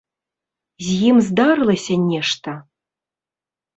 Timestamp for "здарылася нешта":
1.27-2.59